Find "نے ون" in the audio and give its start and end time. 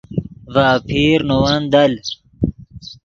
1.27-1.61